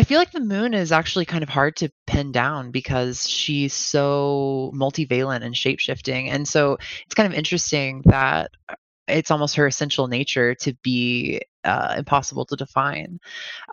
[0.00, 3.74] I feel like the moon is actually kind of hard to pin down because she's
[3.74, 6.30] so multivalent and shapeshifting.
[6.30, 8.76] And so it's kind of interesting that uh,
[9.08, 13.20] it's almost her essential nature to be uh, impossible to define.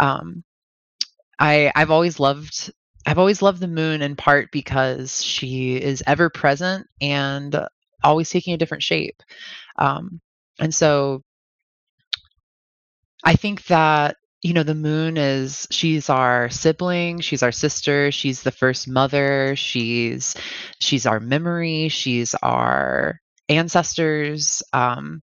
[0.01, 0.43] Um,
[1.39, 2.73] I I've always loved
[3.05, 7.57] I've always loved the moon in part because she is ever present and
[8.03, 9.23] always taking a different shape.
[9.77, 10.19] Um,
[10.59, 11.23] and so
[13.23, 14.17] I think that
[14.47, 19.55] you know the moon is she's our sibling she's our sister she's the first mother
[19.57, 20.35] she's
[20.79, 23.19] she's our memory she's our
[23.49, 25.21] ancestors um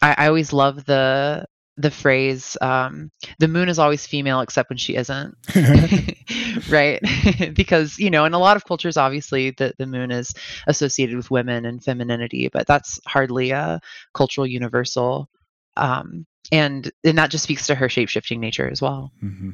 [0.00, 1.44] i, I always love the
[1.78, 5.34] the phrase um, the moon is always female except when she isn't.
[6.68, 7.00] Right?
[7.54, 10.34] Because you know in a lot of cultures obviously the, the moon is
[10.66, 13.80] associated with women and femininity but that's hardly a
[14.12, 15.28] cultural universal
[15.76, 19.12] um, and and that just speaks to her shape-shifting nature as well.
[19.22, 19.50] Mm-hmm.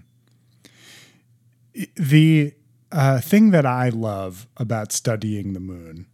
[1.97, 2.55] the
[2.91, 6.07] uh, thing that i love about studying the moon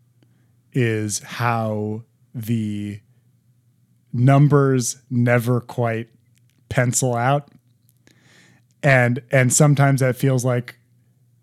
[0.72, 2.02] is how
[2.34, 3.00] the
[4.12, 6.08] numbers never quite
[6.68, 7.48] pencil out.
[8.82, 10.78] And and sometimes that feels like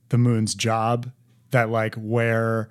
[0.10, 1.12] the moon's job
[1.52, 2.70] that like where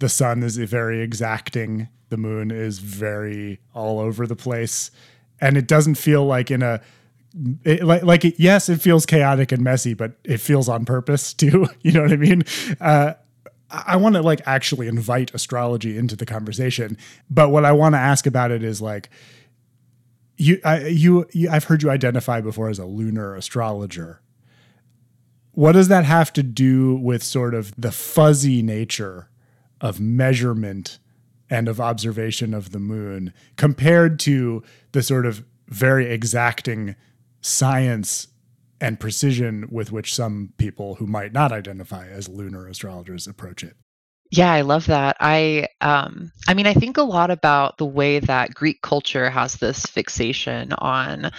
[0.00, 4.90] the sun is very exacting the moon is very all over the place
[5.40, 6.80] and it doesn't feel like in a
[7.64, 11.32] it, like like it, yes, it feels chaotic and messy, but it feels on purpose
[11.34, 11.68] too.
[11.82, 12.44] you know what I mean?
[12.80, 13.14] Uh,
[13.70, 16.96] I want to like actually invite astrology into the conversation,
[17.28, 19.10] but what I want to ask about it is like
[20.38, 24.22] you, I, you, you, I've heard you identify before as a lunar astrologer.
[25.52, 29.28] What does that have to do with sort of the fuzzy nature
[29.80, 30.98] of measurement
[31.50, 36.96] and of observation of the moon compared to the sort of very exacting
[37.40, 38.28] science
[38.80, 43.76] and precision with which some people who might not identify as lunar astrologers approach it.
[44.30, 45.16] Yeah, I love that.
[45.20, 49.56] I um I mean I think a lot about the way that Greek culture has
[49.56, 51.30] this fixation on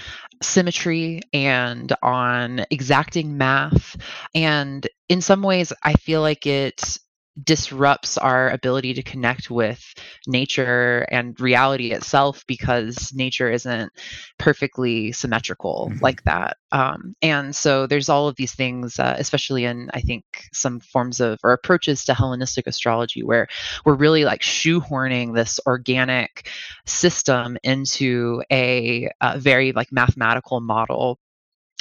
[0.42, 3.96] symmetry and on exacting math
[4.34, 6.98] and in some ways I feel like it
[7.44, 9.94] disrupts our ability to connect with
[10.28, 13.92] nature and reality itself because nature isn't
[14.38, 16.04] perfectly symmetrical mm-hmm.
[16.04, 16.58] like that.
[16.72, 20.24] Um, and so there's all of these things, uh, especially in I think
[20.54, 23.48] some forms of or approaches to Hellenistic astrology, where
[23.86, 26.50] we're really like shoehorning this organic
[26.86, 31.20] system into a, a very like mathematical model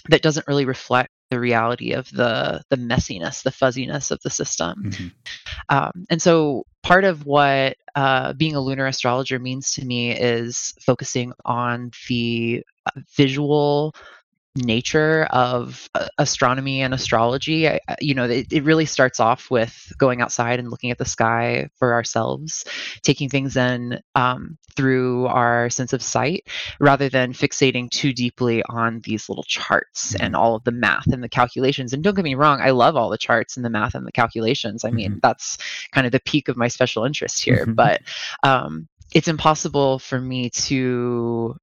[0.08, 4.84] that doesn't really reflect the reality of the the messiness, the fuzziness of the system.
[4.84, 5.08] Mm-hmm.
[5.68, 10.74] Um, and so, part of what uh, being a lunar astrologer means to me is
[10.80, 13.94] focusing on the uh, visual
[14.56, 19.92] nature of uh, astronomy and astrology I, you know it, it really starts off with
[19.98, 22.64] going outside and looking at the sky for ourselves
[23.02, 26.48] taking things in um, through our sense of sight
[26.80, 30.42] rather than fixating too deeply on these little charts and mm-hmm.
[30.42, 33.10] all of the math and the calculations and don't get me wrong i love all
[33.10, 35.18] the charts and the math and the calculations i mean mm-hmm.
[35.22, 35.58] that's
[35.92, 37.74] kind of the peak of my special interest here mm-hmm.
[37.74, 38.02] but
[38.42, 41.56] um, it's impossible for me to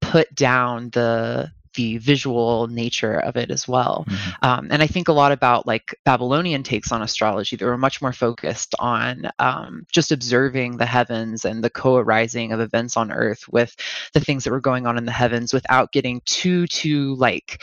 [0.00, 4.04] put down the the visual nature of it as well.
[4.08, 4.30] Mm-hmm.
[4.44, 8.02] Um, and I think a lot about like Babylonian takes on astrology that were much
[8.02, 13.44] more focused on um, just observing the heavens and the co-arising of events on Earth
[13.48, 13.76] with
[14.12, 17.62] the things that were going on in the heavens without getting too too like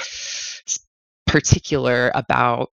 [1.28, 2.72] particular about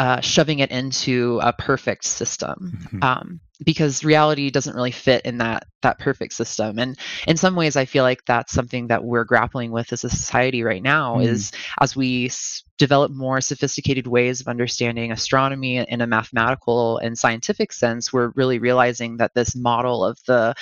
[0.00, 3.02] uh, shoving it into a perfect system mm-hmm.
[3.02, 7.76] um, because reality doesn't really fit in that that perfect system and in some ways
[7.76, 11.26] i feel like that's something that we're grappling with as a society right now mm.
[11.26, 11.52] is
[11.82, 17.70] as we s- develop more sophisticated ways of understanding astronomy in a mathematical and scientific
[17.70, 20.54] sense we're really realizing that this model of the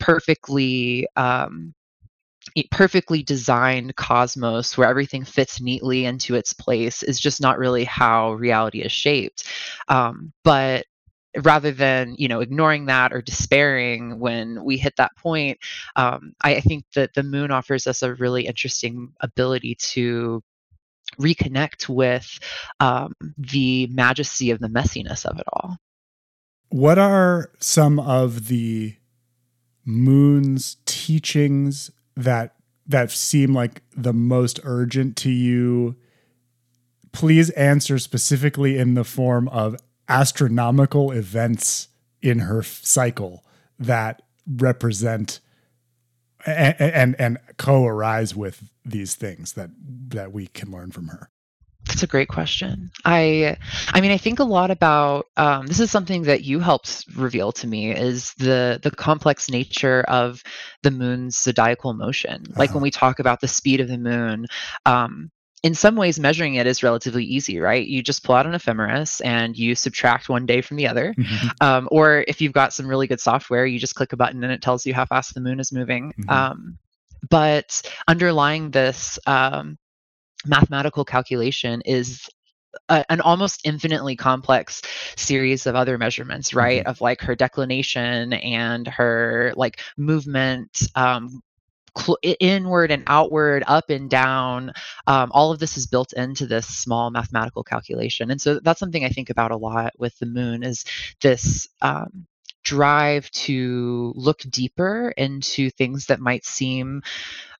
[0.00, 1.74] perfectly um,
[2.70, 8.32] perfectly designed cosmos where everything fits neatly into its place is just not really how
[8.32, 9.44] reality is shaped.
[9.88, 10.86] Um, but
[11.42, 15.58] rather than you know ignoring that or despairing when we hit that point
[15.94, 20.42] um, I, I, think that the moon offers us a really interesting ability to
[21.20, 22.38] reconnect with
[22.80, 25.76] um, the majesty of the messiness of it all
[26.70, 28.96] what are some of the
[29.84, 32.54] moon's teachings that
[32.86, 35.96] that seem like the most urgent to you
[37.12, 39.76] please answer specifically in the form of
[40.08, 41.88] astronomical events
[42.22, 43.44] in her cycle
[43.78, 45.40] that represent
[46.44, 49.70] and and, and co-arise with these things that
[50.08, 51.30] that we can learn from her
[51.86, 52.90] That's a great question.
[53.04, 53.56] I,
[53.88, 57.52] I mean, I think a lot about um, this is something that you helped reveal
[57.52, 60.42] to me is the the complex nature of
[60.82, 62.44] the moon's zodiacal motion.
[62.56, 62.82] Like when Uh-huh.
[62.82, 64.46] we talk about the speed of the moon,
[64.84, 65.30] um,
[65.62, 67.84] in some ways, measuring it is relatively easy, right?
[67.86, 71.14] You just pull out an ephemeris and you subtract one day from the other.
[71.16, 71.50] Mhm.
[71.60, 74.52] Um, or if you've got some really good software, you just click a button and
[74.52, 76.12] it tells you how fast the moon is moving.
[76.18, 76.30] Mhm.
[76.30, 76.78] Um,
[77.30, 79.78] but underlying this um,
[80.46, 82.28] mathematical calculation is
[82.88, 84.82] a, an almost infinitely complex
[85.16, 86.84] series of other measurements, right?
[86.86, 90.82] Of like her declination and her like movement.
[90.94, 91.42] Um,
[91.98, 94.72] cl- inward and outward, up and down.
[95.06, 99.04] Um, all of this is built into this small mathematical calculation, and so that's something
[99.04, 100.84] I think about a lot with the moon is
[101.20, 102.26] this um,
[102.62, 107.02] drive to look deeper into things that might seem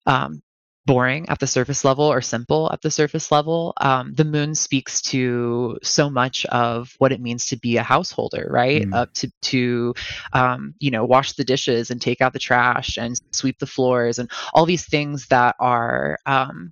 [0.05, 0.41] um,
[0.87, 3.73] boring at the surface level or simple at the surface level.
[3.77, 8.47] Um, the moon speaks to so much of what it means to be a householder,
[8.49, 8.83] right?
[8.83, 8.95] Mm.
[8.95, 9.93] Up to to
[10.33, 14.17] um, you know wash the dishes and take out the trash and sweep the floors
[14.17, 16.71] and all these things that are um,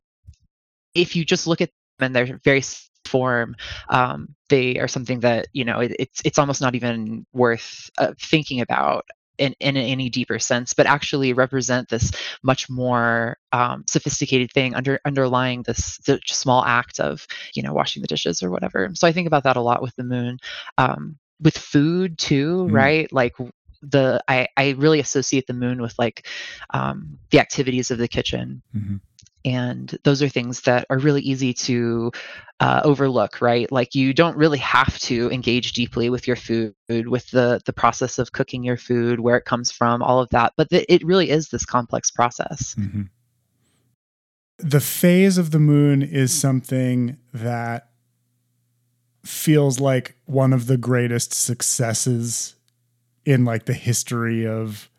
[0.96, 1.70] if you just look at
[2.00, 2.64] them in their very
[3.04, 3.56] form
[3.90, 8.14] um, they are something that you know it, it's it's almost not even worth uh,
[8.20, 9.06] thinking about
[9.38, 12.12] in, in any deeper sense but actually represent this
[12.44, 18.02] much more um, sophisticated thing under underlying this the small act of you know washing
[18.02, 20.38] the dishes or whatever so i think about that a lot with the moon
[20.78, 22.74] um, with food too Mm.
[22.74, 23.34] right like
[23.82, 26.28] the I, I really associate the moon with like
[26.72, 29.00] um, the activities of the kitchen Mhm.
[29.46, 32.12] And those are things that are really easy to
[32.60, 33.72] uh, overlook right?
[33.72, 38.18] Like you don't really have to engage deeply with your food with the the process
[38.18, 41.30] of cooking your food where it comes from all of that but the, it really
[41.30, 42.76] is this complex process.
[42.78, 43.10] Mhm.
[44.58, 47.90] The phase of the moon is something that
[49.26, 52.56] feels like one of the greatest successes
[53.26, 54.90] in like the history of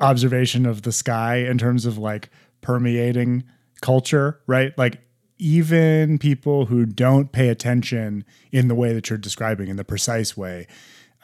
[0.00, 2.30] observation of the sky in terms of like
[2.60, 3.44] permeating
[3.80, 4.76] culture, right?
[4.76, 5.00] Like
[5.38, 10.36] even people who don't pay attention in the way that you're describing in the precise
[10.36, 10.66] way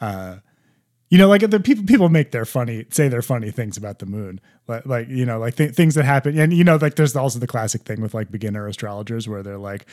[0.01, 0.37] uh
[1.09, 4.05] you know, like the people people make their funny say their funny things about the
[4.05, 7.15] moon, like, like you know, like th- things that happen, and you know, like there's
[7.15, 9.85] also the classic thing with like beginner astrologers where they're like,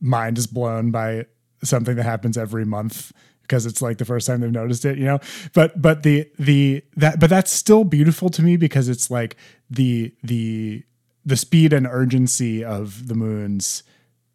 [0.00, 1.24] mind is blown by
[1.64, 3.12] something that happens every month
[3.42, 5.18] because it's like the first time they've noticed it, you know.
[5.54, 9.36] But but the the that but that's still beautiful to me because it's like
[9.70, 10.84] the the
[11.28, 13.82] the speed and urgency of the moon's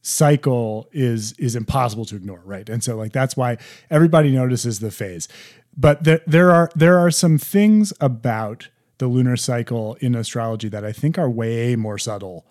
[0.04, 2.70] cycle is is impossible to ignore right?
[2.70, 3.58] And so like that's why
[3.90, 5.28] everybody notices the phase.
[5.76, 8.70] But there, there are there are some things about
[9.00, 12.46] the lunar cycle in astrology that i think are way more subtle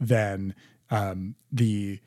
[0.00, 0.54] than
[0.90, 2.00] um the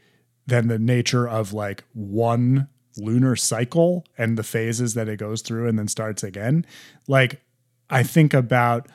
[0.45, 2.68] than the nature of like one
[2.98, 6.66] lunar cycle and the phases that it goes through and then starts again.
[7.07, 7.42] Like
[7.90, 8.90] i think about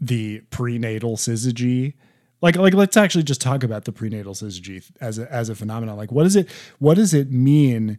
[0.00, 1.94] the prenatal syzygy
[2.44, 5.96] like like let's actually just talk about the prenatal syzygy as a, as a phenomenon.
[5.96, 7.98] Like what is it what does it mean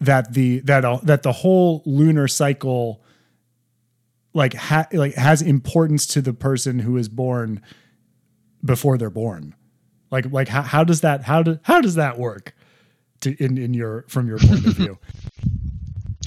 [0.00, 3.00] that the that uh, that the whole lunar cycle
[4.32, 7.62] like ha, like has importance to the person who is born
[8.64, 9.54] before they're born?
[10.10, 12.56] Like like how, how does that how do how does that work
[13.20, 14.98] to in in your from your point of view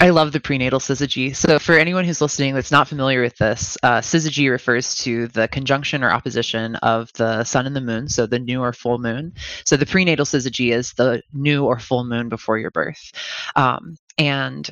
[0.00, 1.34] I love the prenatal syzygy.
[1.34, 5.48] So, for anyone who's listening that's not familiar with this, uh, syzygy refers to the
[5.48, 9.32] conjunction or opposition of the sun and the moon, so the new or full moon.
[9.64, 13.10] So, the prenatal syzygy is the new or full moon before your birth.
[13.56, 14.70] Um, and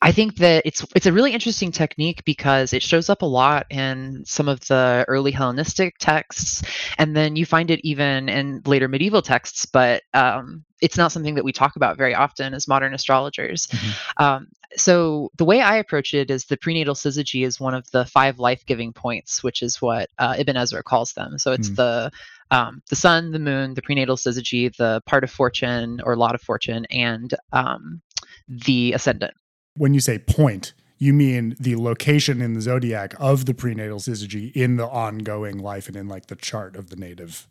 [0.00, 3.66] I think that it's it's a really interesting technique because it shows up a lot
[3.70, 6.62] in some of the early Hellenistic texts,
[6.98, 9.66] and then you find it even in later medieval texts.
[9.66, 13.66] But um, it's not something that we talk about very often as modern astrologers.
[13.66, 14.22] Mhm.
[14.22, 18.04] Um, so the way I approach it is the prenatal syzygy is one of the
[18.06, 21.38] five life-giving points, which is what uh, Ibn Ezra calls them.
[21.38, 21.76] So it's Mm.
[21.76, 22.10] the
[22.50, 26.42] um, the sun, the moon, the prenatal syzygy, the part of fortune or lot of
[26.42, 28.02] fortune, and um,
[28.48, 29.32] the ascendant.
[29.76, 34.52] When you say point you mean the location in the zodiac of the prenatal syzygy
[34.52, 37.46] in the ongoing life and in like the chart of the native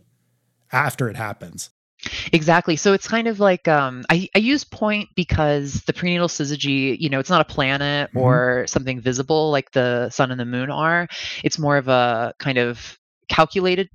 [0.71, 1.69] after it happens
[2.33, 2.75] Exactly.
[2.75, 7.07] So it's kind of like um, I, I use point because the prenatal syzygy, you
[7.07, 8.19] know, it's not a planet Mhm.
[8.19, 11.07] or something visible like the sun and the moon are.
[11.45, 12.99] It's more of a kind of
[13.29, 13.87] calculated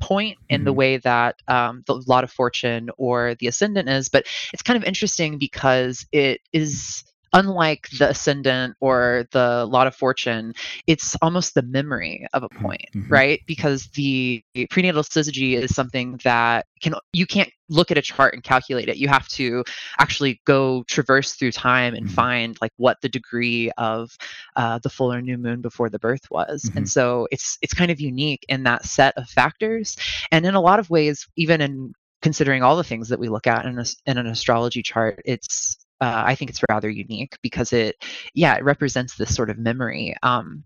[0.00, 0.76] point in the Mhm.
[0.76, 4.10] way that um, the lot of fortune or the ascendant is.
[4.10, 7.04] But it's kind of interesting because it is
[7.36, 10.52] unlike the ascendant or the lot of fortune,
[10.86, 12.62] it's almost the memory of a Mm-hmm.
[12.64, 13.10] point, Mhm.
[13.10, 13.40] right?
[13.46, 18.42] Because the prenatal syzygy is something that can you can't look at a chart and
[18.42, 18.96] calculate it.
[18.96, 19.64] You have to
[19.98, 22.10] actually go traverse through time and Mhm.
[22.12, 24.16] find like what the degree of
[24.56, 26.64] uh, the full or new moon before the birth was.
[26.64, 26.76] Mhm.
[26.76, 29.96] And so it's it's kind of unique in that set of factors.
[30.32, 33.46] And in a lot of ways, even in considering all the things that we look
[33.46, 37.72] at in, a, in an astrology chart, it's uh, I think it's rather unique because
[37.72, 37.96] it,
[38.34, 40.14] yeah, it represents this sort of memory.
[40.22, 40.64] Um,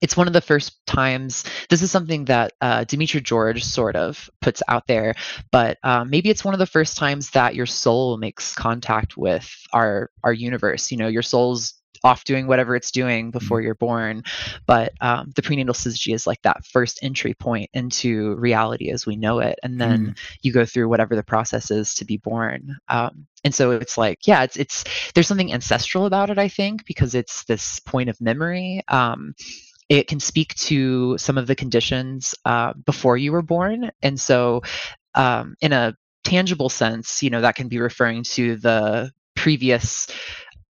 [0.00, 1.44] it's one of the first times.
[1.68, 5.14] This is something that uh, Demetra George sort of puts out there,
[5.50, 9.50] but um, maybe it's one of the first times that your soul makes contact with
[9.72, 10.92] our our universe.
[10.92, 11.74] You know, your soul's
[12.04, 14.22] off doing whatever it's doing before you're born,
[14.66, 19.16] but um, the prenatal syzygy is like that first entry point into reality as we
[19.16, 22.76] know it, and then you go through whatever the process is to be born.
[22.88, 26.86] Um, and so it's like, yeah, it's it's there's something ancestral about it, I think,
[26.86, 28.82] because it's this point of memory.
[28.88, 29.34] Um,
[29.88, 34.62] it can speak to some of the conditions uh, before you were born, and so
[35.14, 40.08] um, in a tangible sense, you know, that can be referring to the previous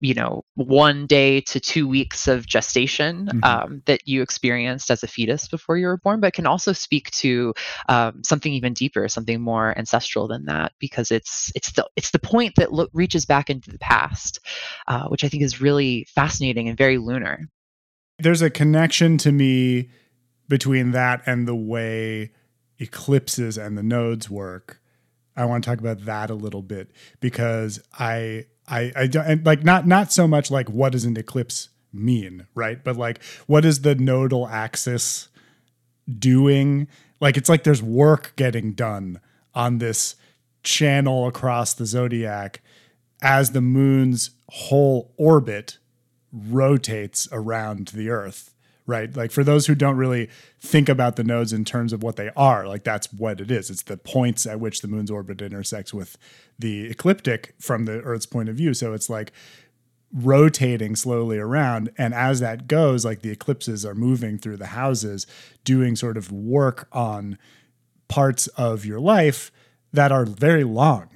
[0.02, 3.44] you know one day to two weeks of gestation Mhm.
[3.44, 7.10] um, that you experienced as a fetus before you were born but can also speak
[7.12, 7.54] to
[7.88, 12.18] um, something even deeper something more ancestral than that because it's it's the it's the
[12.18, 14.40] point that look reaches back into the past
[14.88, 17.48] uh, which i think is really fascinating and very lunar
[18.18, 19.88] there's a connection to me
[20.48, 22.30] between that and the way
[22.78, 24.80] eclipses and the nodes work.
[25.34, 26.90] I want to talk about that a little bit
[27.20, 31.16] because I I I don't and like not not so much like what does an
[31.16, 32.82] eclipse mean, right?
[32.82, 35.28] But like what is the nodal axis
[36.18, 36.88] doing?
[37.20, 39.20] Like it's like there's work getting done
[39.54, 40.16] on this
[40.62, 42.60] channel across the zodiac
[43.20, 45.78] as the moon's whole orbit
[46.32, 48.51] rotates around the earth
[48.86, 49.14] right?
[49.14, 50.28] Like for those who don't really
[50.60, 53.70] think about the nodes in terms of what they are like that's what it is.
[53.70, 56.18] It's the points at which the moon's orbit intersects with
[56.58, 58.74] the ecliptic from the earth's point of view.
[58.74, 59.32] So it's like
[60.12, 61.90] rotating slowly around.
[61.96, 65.26] And as that goes like the eclipses are moving through the houses
[65.64, 67.38] doing sort of work on
[68.08, 69.50] parts of your life
[69.92, 71.08] that are very long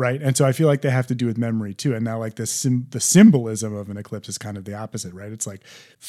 [0.00, 0.22] right?
[0.22, 2.36] And so i feel like they have to do with memory too and now like
[2.36, 5.30] the sim- the symbolism of an eclipse is kind of the opposite right?
[5.30, 5.60] It's like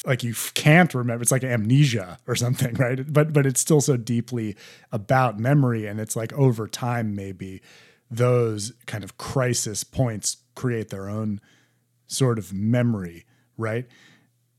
[0.05, 3.11] like you can't remember it's like amnesia or something right?
[3.11, 4.55] But but it's still so deeply
[4.93, 7.61] about memory and it's like over time maybe
[8.09, 11.41] those kind of crisis points create their own
[12.07, 13.25] sort of memory
[13.57, 13.87] right?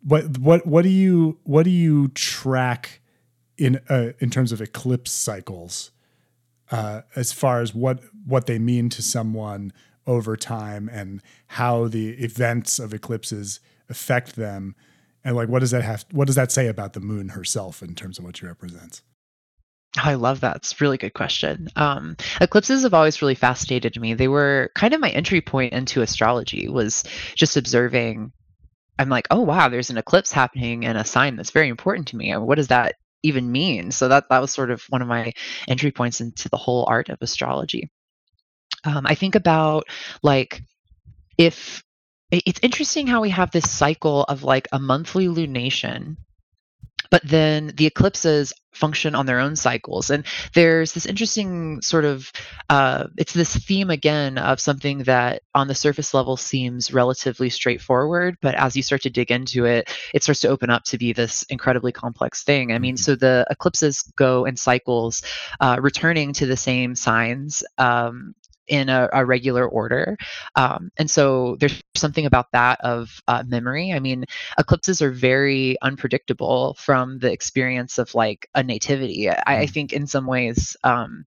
[0.02, 3.00] What what what do you what do you track
[3.56, 5.91] in uh, in terms of eclipse cycles
[6.72, 9.72] uh, as far as what what they mean to someone
[10.06, 14.74] over time and how the events of eclipses affect them
[15.22, 17.94] and like what does that have what does that say about the moon herself in
[17.94, 19.02] terms of what she represents
[19.98, 20.56] I love that.
[20.56, 21.68] It's a really good question.
[21.76, 24.14] Um, eclipses have always really fascinated me.
[24.14, 26.66] They were kind of my entry point into astrology.
[26.66, 28.32] Was just observing.
[28.98, 32.16] I'm like, oh wow, there's an eclipse happening in a sign that's very important to
[32.16, 32.34] me.
[32.34, 33.90] What does that even mean?
[33.90, 35.32] So that that was sort of one of my
[35.68, 37.90] entry points into the whole art of astrology.
[38.84, 39.84] Um, I think about
[40.22, 40.62] like
[41.38, 41.82] if
[42.30, 46.16] it's interesting how we have this cycle of like a monthly lunation
[47.12, 52.32] but then the eclipses function on their own cycles and there's this interesting sort of
[52.70, 58.34] uh, it's this theme again of something that on the surface level seems relatively straightforward
[58.40, 61.12] but as you start to dig into it it starts to open up to be
[61.12, 62.98] this incredibly complex thing i mean Mhm.
[62.98, 65.22] so the eclipses go in cycles
[65.60, 68.34] uh, returning to the same signs um,
[68.68, 70.16] in a, a regular order
[70.56, 74.24] um, and so there's something about that of uh, memory i mean
[74.58, 79.28] eclipses are very unpredictable from the experience of like a nativity.
[79.30, 79.66] I, I Mm.
[79.66, 81.24] think in some ways, um,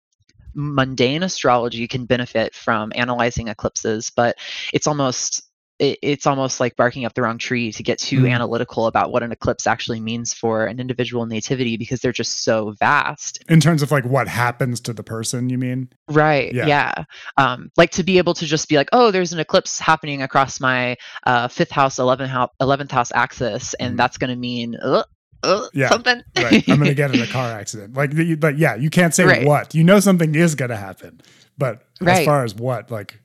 [0.54, 4.36] mundane astrology can benefit from analyzing eclipses, but
[4.72, 5.42] it's almost
[5.82, 8.30] it, it's almost like barking up the wrong tree to get too Mm.
[8.32, 12.70] analytical about what an eclipse actually means for an individual nativity because they're just so
[12.78, 13.42] vast.
[13.48, 16.52] in terms of like what happens to the person you mean Right.
[16.54, 16.66] Yeah.
[16.66, 17.04] Yeah.
[17.36, 20.60] Um, like to be able to just be like, oh, there's an eclipse happening across
[20.60, 20.96] my
[21.26, 23.96] uh, fifth house, 11th house, 11th house axis, and Mhm.
[23.96, 25.02] that's going to mean uh,
[25.42, 26.22] uh, Yeah, something.
[26.40, 29.44] right i'm gonna get in a car accident like but yeah you can't say Right.
[29.44, 31.20] what you know something is gonna happen
[31.58, 33.18] but as far as what like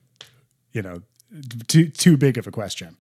[0.72, 1.02] you know
[1.68, 2.96] too too big of a question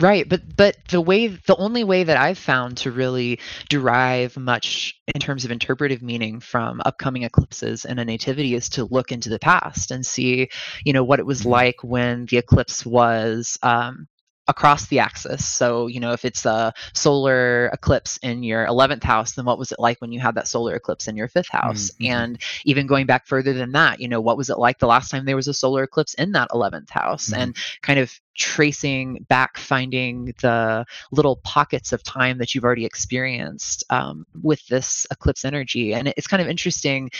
[0.00, 5.00] Right, but but the way the only way that I've found to really derive much
[5.14, 9.28] in terms of interpretive meaning from upcoming eclipses in a nativity is to look into
[9.28, 10.48] the past and see,
[10.84, 11.50] you know, what it was Mhm.
[11.50, 14.08] like when the eclipse was um
[14.48, 15.46] across the axis.
[15.46, 19.70] So, you know, if it's a solar eclipse in your 11th house, then what was
[19.70, 21.90] it like when you had that solar eclipse in your fifth house?
[21.92, 22.12] Mm-hmm.
[22.12, 25.10] And even going back further than that, you know, what was it like the last
[25.10, 27.26] time there was a solar eclipse in that 11th house?
[27.26, 27.40] Mm-hmm.
[27.40, 33.84] And kind of tracing back, finding the little pockets of time that you've already experienced
[33.90, 35.94] um, with this eclipse energy.
[35.94, 37.10] And it's kind of interesting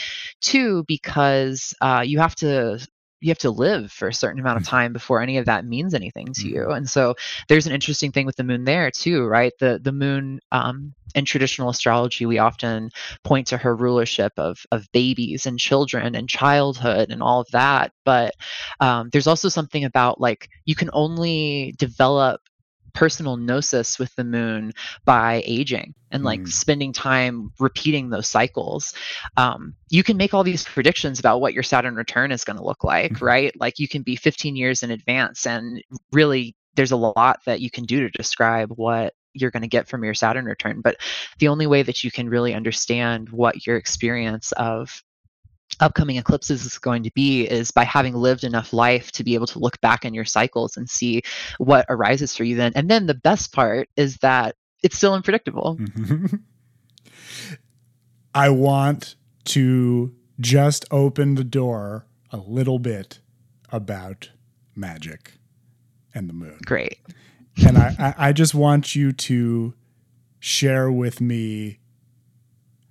[0.41, 2.85] too, because uh, you have to
[3.23, 4.69] you have to live for a certain amount of mm.
[4.69, 6.77] time before any of that means anything to you mm.
[6.77, 7.15] and so
[7.47, 11.25] there's an interesting thing with the moon there too right the the moon um, in
[11.25, 12.89] traditional astrology we often
[13.23, 17.91] point to her rulership of of babies and children and childhood and all of that
[18.03, 18.33] but
[18.79, 22.41] um, there's also something about like you can only develop
[22.93, 24.71] personal gnosis with the moon
[25.05, 26.47] by aging and like mm.
[26.47, 28.93] spending time repeating those cycles
[29.37, 32.63] um, you can make all these predictions about what your saturn return is going to
[32.63, 33.25] look like mm-hmm.
[33.25, 37.61] right like you can be 15 years in advance and really there's a lot that
[37.61, 40.97] you can do to describe what you're going to get from your saturn return but
[41.39, 45.03] the only way that you can really understand what your experience of
[45.79, 49.47] upcoming eclipses is going to be is by having lived enough life to be able
[49.47, 51.23] to look back in your cycles and see
[51.57, 52.73] what arises for you then.
[52.75, 55.79] And then the best part is that it's still unpredictable.
[58.35, 59.15] I want
[59.45, 63.19] to just open the door a little bit
[63.71, 64.31] about
[64.75, 65.33] magic
[66.13, 66.59] and the moon.
[66.65, 66.99] Great.
[67.65, 69.73] and I, I just want you to
[70.39, 71.79] share with me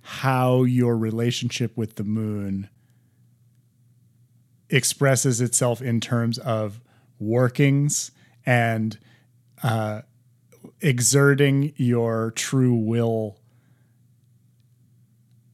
[0.01, 2.69] how your relationship with the moon
[4.73, 6.81] expresses itself in terms of
[7.19, 8.11] workings
[8.45, 8.97] and
[9.61, 10.01] uh,
[10.81, 13.37] exerting your true will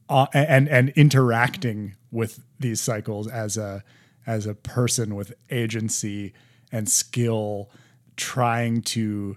[0.08, 3.84] uh, and and interacting with these cycles as a
[4.26, 6.32] as a person with agency
[6.72, 7.70] and skill
[8.16, 9.36] trying to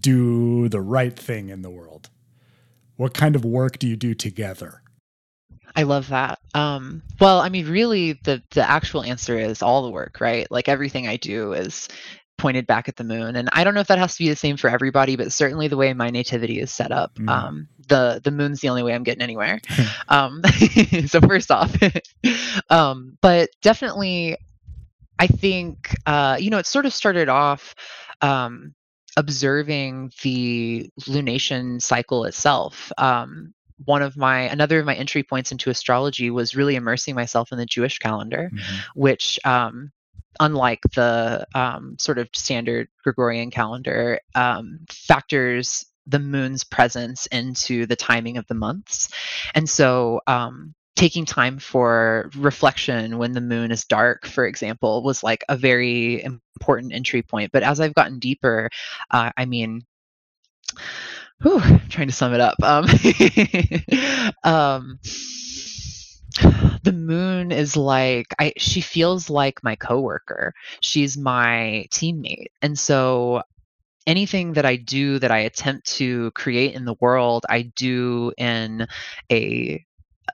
[0.00, 2.10] do the right thing in the world.
[2.96, 4.82] What kind of work do you do together
[5.78, 6.40] I love that.
[6.54, 10.50] Um, well, I mean, really, the the actual answer is all the work, right?
[10.50, 11.88] Like everything I do is
[12.36, 14.34] pointed back at the moon, and I don't know if that has to be the
[14.34, 17.28] same for everybody, but certainly the way my nativity is set up, mm.
[17.28, 19.60] um, the the moon's the only way I'm getting anywhere.
[20.08, 20.42] um,
[21.06, 21.72] so first off,
[22.70, 24.36] um, but definitely,
[25.16, 27.76] I think uh, you know it sort of started off.
[28.20, 28.74] Um,
[29.16, 33.52] observing the lunation cycle itself um,
[33.84, 37.58] one of my another of my entry points into astrology was really immersing myself in
[37.58, 39.00] the Jewish calendar, mm-hmm.
[39.00, 39.92] which um,
[40.40, 47.96] unlike the um, sort of standard Gregorian calendar, um, factors the moon's presence into the
[47.96, 49.10] timing of the months.
[49.54, 55.22] And so, um, taking time for reflection when the moon is dark, for example, was
[55.22, 57.52] like a very important entry point.
[57.52, 58.68] But as I've gotten deeper,
[59.12, 59.82] uh, I mean,
[61.42, 62.56] whew, trying to sum it up.
[62.62, 62.84] Um,
[64.44, 64.98] um,
[66.82, 70.54] the moon is like I she feels like my coworker.
[70.80, 72.48] She's my teammate.
[72.62, 73.42] And so
[74.06, 78.86] anything that I do that I attempt to create in the world, I do in
[79.30, 79.84] a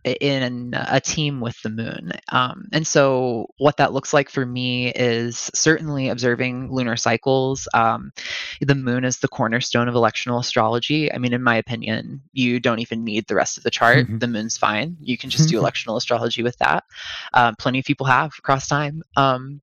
[0.05, 2.13] in a team with the moon.
[2.31, 7.67] Um, and so, what that looks like for me is certainly observing lunar cycles.
[7.73, 8.13] Um,
[8.61, 11.13] the moon is the cornerstone of electional astrology.
[11.13, 14.07] I mean, in my opinion, you don't even need the rest of the chart.
[14.07, 14.19] Mm-hmm.
[14.19, 14.97] The moon's fine.
[15.01, 16.85] You can just do electional astrology with that.
[17.33, 19.03] Um, plenty of people have across time.
[19.17, 19.63] Um,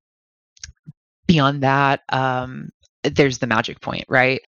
[1.27, 2.69] beyond that, um,
[3.03, 4.41] there's the magic point, right?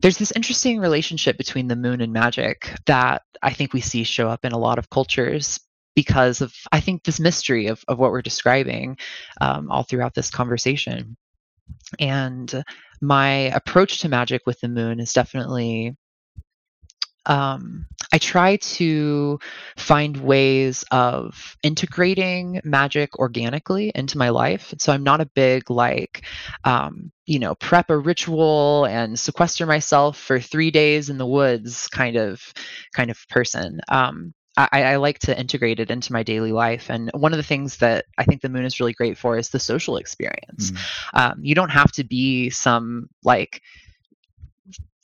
[0.00, 4.28] There's this interesting relationship between the moon and magic that I think we see show
[4.28, 5.58] up in a lot of cultures
[5.94, 8.98] because of I think this mystery of, of what we're describing
[9.40, 11.16] um, all throughout this conversation.
[11.98, 12.62] And
[13.00, 15.96] my approach to magic with the moon is definitely
[17.26, 19.38] um, I try to
[19.76, 24.72] find ways of integrating magic organically into my life.
[24.78, 26.22] So I'm not a big like,
[26.64, 31.88] um, you know, prep a ritual and sequester myself for three days in the woods
[31.88, 32.54] kind of
[32.94, 33.80] kind of person.
[33.88, 36.88] Um, I, I, like to integrate it into my daily life.
[36.88, 39.50] And one of the things that I think the moon is really great for is
[39.50, 40.70] the social experience.
[40.70, 40.78] Mm.
[41.12, 43.60] Um, you don't have to be some like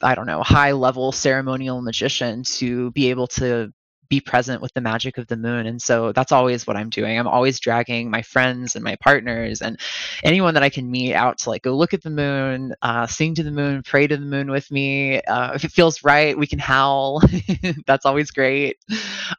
[0.03, 3.73] I don't know, high level ceremonial magician to be able to
[4.13, 5.67] be present with the magic of the moon.
[5.67, 7.19] And so that's always what I'm doing.
[7.19, 9.81] I'm always dragging my friends and my partners and
[10.23, 13.35] anyone that I can meet out to like go look at the moon, uh, sing
[13.37, 15.23] to the moon, pray to the moon with me.
[15.23, 17.23] Uh, if it feels right, we can howl.
[17.87, 18.77] that's always great.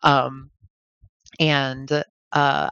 [0.01, 0.49] Um,
[1.39, 2.03] and uh,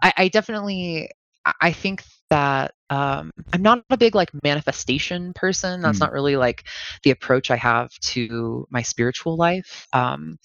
[0.02, 1.12] I, I definitely
[1.60, 5.82] I think that um, I'm not a big like manifestation person.
[5.82, 6.02] That's Mm.
[6.02, 6.66] not really like
[7.04, 9.88] the approach I have to my spiritual life.
[9.94, 10.38] Um,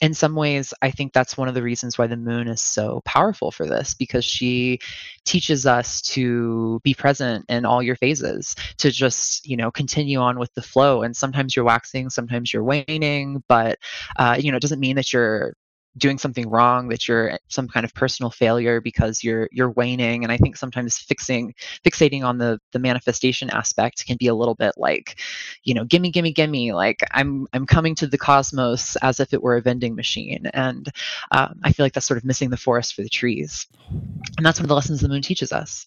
[0.00, 3.00] in some ways, I think that's one of the reasons why the moon is so
[3.04, 4.80] powerful for this because she
[5.24, 10.38] teaches us to be present in all your phases, to just, you know, continue on
[10.38, 11.02] with the flow.
[11.02, 13.78] And sometimes you're waxing, sometimes you're waning, but,
[14.16, 15.54] uh, you know, it doesn't mean that you're
[15.96, 20.32] doing something wrong that you're some kind of personal failure because you're you're waning and
[20.32, 21.54] i think sometimes fixing
[21.84, 25.20] fixating on the the manifestation aspect can be a little bit like
[25.62, 29.42] you know gimme gimme gimme like i'm i'm coming to the cosmos as if it
[29.42, 30.90] were a vending machine and
[31.30, 33.66] um, i feel like that's sort of missing the forest for the trees.
[34.36, 35.86] And that's one of the lessons the moon teaches us